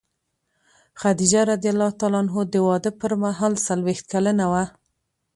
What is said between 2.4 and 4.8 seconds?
د واده پر مهال څلوېښت کلنه وه.